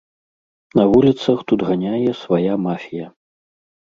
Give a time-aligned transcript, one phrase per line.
[0.79, 3.07] На вуліцах тут ганяе свая мафія.